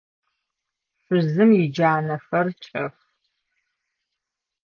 [1.01, 2.95] Шъузым иджанэхэр кӏэх.